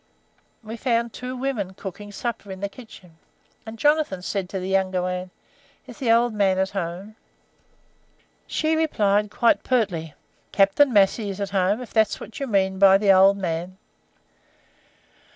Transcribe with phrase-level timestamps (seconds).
[0.63, 3.17] We found two women cooking supper in the kitchen,
[3.67, 5.29] and Jonathan said to the younger one,
[5.85, 7.17] 'Is the old man at home?'
[8.47, 10.15] She replied quite pertly:
[10.51, 13.77] "'Captain Massey is at home, if that's what you mean by 'old man.'